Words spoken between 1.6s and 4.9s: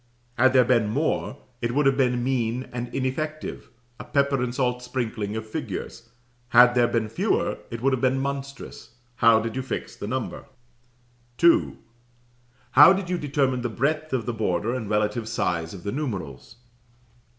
it would have been mean and ineffective, a pepper and salt